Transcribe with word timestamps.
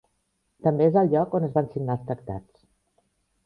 També 0.67 0.87
és 0.91 0.97
el 1.03 1.11
lloc 1.11 1.37
on 1.41 1.47
es 1.49 1.55
van 1.59 1.69
signar 1.77 1.99
els 1.99 2.11
tractats. 2.11 2.69